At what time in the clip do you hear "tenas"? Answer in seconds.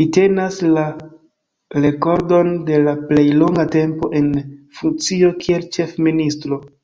0.16-0.58